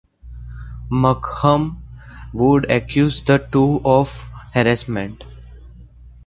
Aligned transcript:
Markham 0.89 1.83
would 2.33 2.71
accuse 2.71 3.21
the 3.23 3.37
two 3.37 3.79
of 3.85 4.23
harassment. 4.51 5.23